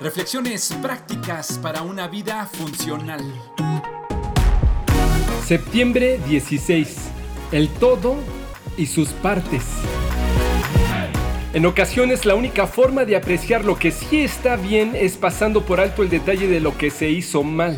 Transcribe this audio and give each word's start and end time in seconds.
Reflexiones 0.00 0.72
prácticas 0.80 1.58
para 1.58 1.82
una 1.82 2.06
vida 2.06 2.46
funcional. 2.46 3.20
Septiembre 5.44 6.20
16. 6.28 7.10
El 7.50 7.68
todo 7.68 8.14
y 8.76 8.86
sus 8.86 9.08
partes. 9.08 9.64
En 11.52 11.66
ocasiones 11.66 12.24
la 12.24 12.36
única 12.36 12.68
forma 12.68 13.04
de 13.04 13.16
apreciar 13.16 13.64
lo 13.64 13.76
que 13.76 13.90
sí 13.90 14.20
está 14.20 14.54
bien 14.54 14.92
es 14.94 15.16
pasando 15.16 15.66
por 15.66 15.80
alto 15.80 16.04
el 16.04 16.08
detalle 16.08 16.46
de 16.46 16.60
lo 16.60 16.78
que 16.78 16.90
se 16.90 17.10
hizo 17.10 17.42
mal. 17.42 17.76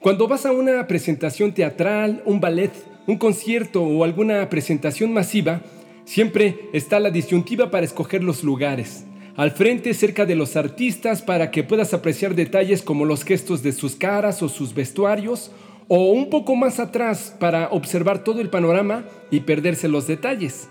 Cuando 0.00 0.26
vas 0.26 0.44
a 0.44 0.50
una 0.50 0.88
presentación 0.88 1.54
teatral, 1.54 2.20
un 2.24 2.40
ballet, 2.40 2.72
un 3.06 3.18
concierto 3.18 3.80
o 3.80 4.02
alguna 4.02 4.48
presentación 4.48 5.12
masiva, 5.12 5.60
siempre 6.04 6.68
está 6.72 7.00
la 7.00 7.10
disyuntiva 7.10 7.70
para 7.70 7.86
escoger 7.86 8.22
los 8.22 8.44
lugares. 8.44 9.04
Al 9.36 9.50
frente, 9.50 9.94
cerca 9.94 10.26
de 10.26 10.36
los 10.36 10.56
artistas, 10.56 11.22
para 11.22 11.50
que 11.50 11.64
puedas 11.64 11.92
apreciar 11.92 12.34
detalles 12.34 12.82
como 12.82 13.04
los 13.04 13.24
gestos 13.24 13.62
de 13.62 13.72
sus 13.72 13.96
caras 13.96 14.42
o 14.42 14.48
sus 14.48 14.74
vestuarios, 14.74 15.50
o 15.88 16.12
un 16.12 16.30
poco 16.30 16.56
más 16.56 16.78
atrás 16.80 17.34
para 17.38 17.68
observar 17.70 18.24
todo 18.24 18.40
el 18.40 18.48
panorama 18.48 19.04
y 19.30 19.40
perderse 19.40 19.88
los 19.88 20.06
detalles. 20.06 20.68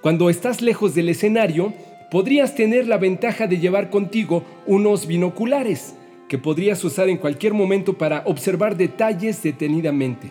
Cuando 0.00 0.30
estás 0.30 0.62
lejos 0.62 0.94
del 0.94 1.10
escenario, 1.10 1.74
podrías 2.10 2.54
tener 2.54 2.88
la 2.88 2.98
ventaja 2.98 3.46
de 3.46 3.58
llevar 3.58 3.90
contigo 3.90 4.42
unos 4.66 5.06
binoculares 5.06 5.94
que 6.28 6.38
podrías 6.38 6.82
usar 6.82 7.08
en 7.08 7.18
cualquier 7.18 7.52
momento 7.52 7.98
para 7.98 8.22
observar 8.24 8.76
detalles 8.76 9.42
detenidamente. 9.42 10.30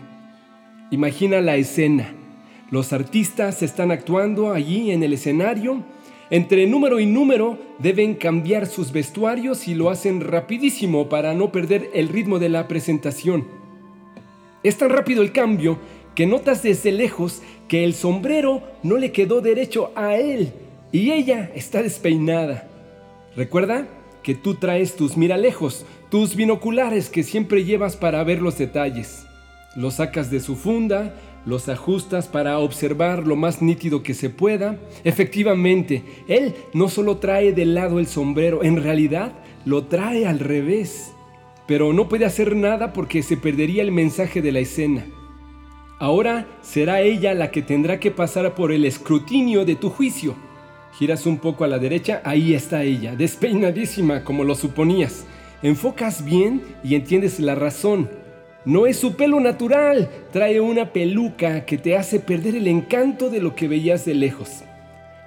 Imagina 0.90 1.42
la 1.42 1.56
escena. 1.56 2.21
Los 2.72 2.94
artistas 2.94 3.62
están 3.64 3.92
actuando 3.92 4.54
allí 4.54 4.92
en 4.92 5.04
el 5.04 5.12
escenario. 5.12 5.84
Entre 6.30 6.66
número 6.68 7.02
y 7.02 7.06
número 7.06 7.60
deben 7.80 8.16
cambiar 8.16 8.66
sus 8.66 8.94
vestuarios 8.94 9.68
y 9.68 9.76
lo 9.76 9.90
hacen 9.90 10.22
rapidísimo 10.22 11.10
para 11.10 11.34
no 11.34 11.52
perder 11.52 11.90
el 11.94 12.08
ritmo 12.08 12.40
de 12.40 12.48
la 12.48 12.70
presentación. 12.70 13.46
Es 14.64 14.78
tan 14.78 14.90
rápido 14.90 15.22
el 15.22 15.34
cambio 15.34 15.80
que 16.16 16.26
notas 16.26 16.64
desde 16.64 16.94
lejos 16.94 17.42
que 17.68 17.84
el 17.84 17.94
sombrero 17.94 18.64
no 18.84 18.96
le 18.96 19.12
quedó 19.12 19.42
derecho 19.42 19.92
a 19.94 20.16
él 20.16 20.54
y 20.94 21.12
ella 21.12 21.52
está 21.54 21.84
despeinada. 21.84 22.70
Recuerda 23.36 23.86
que 24.24 24.34
tú 24.34 24.56
traes 24.56 24.96
tus 24.96 25.18
miralejos, 25.18 25.86
tus 26.10 26.38
binoculares 26.38 27.10
que 27.10 27.24
siempre 27.24 27.66
llevas 27.66 27.98
para 27.98 28.24
ver 28.24 28.42
los 28.42 28.58
detalles. 28.58 29.26
Los 29.76 29.96
sacas 29.96 30.30
de 30.30 30.42
su 30.42 30.56
funda, 30.56 31.14
los 31.46 31.70
ajustas 31.70 32.28
para 32.28 32.60
observar 32.60 33.26
lo 33.26 33.36
más 33.36 33.62
nítido 33.62 34.04
que 34.04 34.14
se 34.14 34.30
pueda. 34.30 34.78
Efectivamente, 35.04 36.04
él 36.28 36.54
no 36.74 36.90
solo 36.90 37.18
trae 37.18 37.54
de 37.54 37.66
lado 37.66 38.00
el 38.00 38.08
sombrero, 38.08 38.64
en 38.64 38.82
realidad 38.82 39.34
lo 39.66 39.86
trae 39.86 40.26
al 40.28 40.40
revés. 40.40 41.14
Pero 41.68 41.94
no 41.94 42.10
puede 42.10 42.26
hacer 42.26 42.56
nada 42.56 42.94
porque 42.94 43.24
se 43.24 43.38
perdería 43.38 43.82
el 43.84 43.92
mensaje 43.92 44.42
de 44.42 44.52
la 44.52 44.60
escena. 44.60 45.06
Ahora 46.00 46.48
será 46.62 47.02
ella 47.02 47.34
la 47.34 47.52
que 47.52 47.62
tendrá 47.62 48.00
que 48.00 48.12
pasar 48.12 48.56
por 48.56 48.72
el 48.72 48.86
escrutinio 48.86 49.66
de 49.66 49.76
tu 49.76 49.90
juicio. 49.90 50.36
Giras 50.98 51.26
un 51.26 51.38
poco 51.38 51.64
a 51.64 51.68
la 51.68 51.80
derecha, 51.80 52.22
ahí 52.26 52.54
está 52.54 52.84
ella, 52.84 53.16
despeinadísima 53.16 54.24
como 54.24 54.44
lo 54.44 54.56
suponías. 54.56 55.26
Enfocas 55.64 56.26
bien 56.26 56.62
y 56.84 56.96
entiendes 56.96 57.40
la 57.40 57.54
razón. 57.54 58.10
No 58.66 58.86
es 58.86 58.98
su 58.98 59.16
pelo 59.16 59.40
natural, 59.40 60.10
trae 60.32 60.60
una 60.60 60.94
peluca 60.94 61.66
que 61.66 61.78
te 61.78 61.98
hace 61.98 62.20
perder 62.20 62.56
el 62.56 62.68
encanto 62.68 63.30
de 63.30 63.42
lo 63.42 63.56
que 63.56 63.68
veías 63.68 64.06
de 64.06 64.14
lejos. 64.14 64.64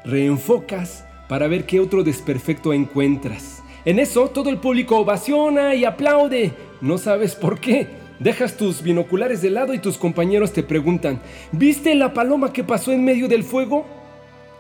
Reenfocas 0.05 1.05
para 1.29 1.49
ver 1.49 1.65
qué 1.65 1.81
otro 1.81 2.05
desperfecto 2.05 2.73
encuentras. 2.73 3.63
En 3.85 3.99
eso 3.99 4.29
todo 4.29 4.51
el 4.51 4.59
público 4.59 4.99
ovaciona 4.99 5.75
y 5.75 5.85
aplaude. 5.85 6.53
No 6.81 6.97
sabes 6.99 7.35
por 7.35 7.59
qué, 7.59 7.89
Dejas 8.21 8.57
tus 8.57 8.83
binoculares 8.83 9.43
de 9.43 9.51
lado 9.51 9.75
y 9.75 9.79
tus 9.79 9.99
compañeros 9.99 10.53
te 10.53 10.63
preguntan, 10.63 11.21
¿viste 11.51 11.95
la 11.95 12.15
paloma 12.15 12.53
que 12.53 12.63
pasó 12.63 12.93
en 12.93 13.05
medio 13.05 13.27
del 13.27 13.43
fuego? 13.43 13.85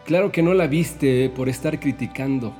Claro 0.05 0.33
que 0.33 0.43
no 0.43 0.55
la 0.55 0.67
viste 0.67 1.31
por 1.31 1.49
estar 1.49 1.79
criticando. 1.79 2.55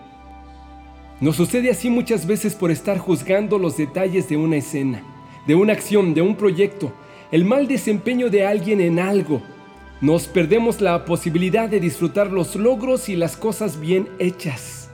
Nos 1.21 1.37
sucede 1.37 1.71
así 1.71 1.91
muchas 1.91 2.27
veces 2.27 2.55
por 2.55 2.71
estar 2.71 2.99
juzgando 2.99 3.59
los 3.59 3.77
detalles 3.77 4.29
de 4.29 4.37
una 4.37 4.57
escena, 4.57 5.03
de 5.47 5.55
una 5.55 5.73
acción, 5.73 6.15
de 6.15 6.23
un 6.23 6.37
proyecto, 6.37 6.93
el 7.31 7.45
mal 7.45 7.67
desempeño 7.67 8.31
de 8.31 8.47
alguien 8.47 8.81
en 8.81 8.99
algo. 8.99 9.43
Nos 10.01 10.27
perdemos 10.27 10.81
la 10.81 11.05
posibilidad 11.05 11.69
de 11.69 11.81
disfrutar 11.81 12.31
los 12.31 12.57
logros 12.57 13.09
y 13.09 13.17
las 13.17 13.37
cosas 13.37 13.81
bien 13.81 14.09
hechas. 14.19 14.91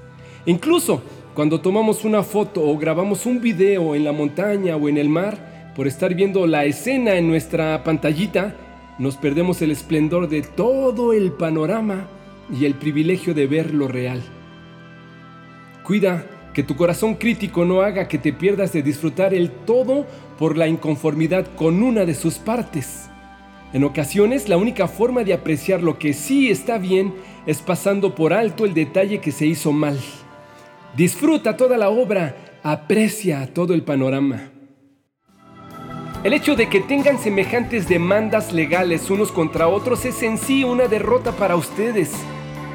Incluso 0.47 1.03
cuando 1.35 1.61
tomamos 1.61 2.05
una 2.05 2.23
foto 2.23 2.63
o 2.63 2.77
grabamos 2.77 3.27
un 3.27 3.41
video 3.41 3.95
en 3.95 4.05
la 4.05 4.13
montaña 4.13 4.77
o 4.77 4.89
en 4.89 4.99
el 4.99 5.09
mar, 5.09 5.73
por 5.77 5.87
estar 5.87 6.15
viendo 6.15 6.47
la 6.47 6.65
escena 6.65 7.15
en 7.17 7.29
nuestra 7.29 7.83
pantallita, 7.85 8.55
nos 8.99 9.17
perdemos 9.17 9.63
el 9.63 9.71
esplendor 9.71 10.29
de 10.29 10.43
todo 10.43 11.13
el 11.13 11.33
panorama 11.33 12.07
y 12.53 12.65
el 12.65 12.75
privilegio 12.75 13.33
de 13.33 13.47
ver 13.47 13.73
lo 13.73 13.89
real. 13.89 14.21
Cuida 15.85 16.27
que 16.53 16.63
tu 16.63 16.77
corazón 16.77 17.15
crítico 17.15 17.65
no 17.65 17.83
haga 17.83 18.09
que 18.09 18.19
te 18.19 18.33
pierdas 18.33 18.73
de 18.73 18.83
disfrutar 18.83 19.35
el 19.35 19.51
todo 19.51 20.07
por 20.39 20.57
la 20.57 20.69
inconformidad 20.69 21.47
con 21.55 21.83
una 21.83 22.05
de 22.05 22.15
sus 22.15 22.39
partes. 22.39 23.09
En 23.73 23.85
ocasiones 23.85 24.49
la 24.49 24.57
única 24.57 24.89
forma 24.89 25.23
de 25.23 25.33
apreciar 25.33 25.83
lo 25.83 25.99
que 25.99 26.13
sí 26.13 26.51
está 26.51 26.79
bien 26.79 27.15
es 27.47 27.63
pasando 27.63 28.15
por 28.15 28.33
alto 28.33 28.65
el 28.65 28.75
detalle 28.75 29.21
que 29.21 29.31
se 29.31 29.47
hizo 29.47 29.73
mal. 29.73 29.99
Disfruta 30.97 31.57
toda 31.57 31.79
la 31.79 31.89
obra, 31.89 32.35
aprecia 32.65 33.53
todo 33.55 33.75
el 33.75 33.83
panorama. 33.83 34.51
El 36.25 36.35
hecho 36.35 36.57
de 36.57 36.69
que 36.69 36.81
tengan 36.81 37.19
semejantes 37.19 37.89
demandas 37.89 38.53
legales 38.53 39.09
unos 39.09 39.33
contra 39.33 39.69
otros 39.69 40.05
es 40.05 40.23
en 40.23 40.37
sí 40.37 40.65
una 40.65 40.87
derrota 40.87 41.33
para 41.33 41.57
ustedes. 41.57 42.11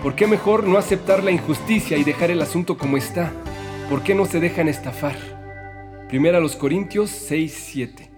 ¿Por 0.02 0.16
qué 0.16 0.28
mejor 0.28 0.64
no 0.64 0.78
aceptar 0.78 1.24
la 1.24 1.32
injusticia 1.32 1.98
y 1.98 2.04
dejar 2.04 2.32
el 2.32 2.42
asunto 2.42 2.78
como 2.78 2.98
está? 2.98 3.34
¿Por 3.90 4.02
qué 4.02 4.16
no 4.16 4.26
se 4.26 4.40
dejan 4.40 4.68
estafar? 4.68 5.16
Primera 6.10 6.40
los 6.40 6.56
Corintios 6.56 7.12
6, 7.12 7.54
7. 7.72 8.15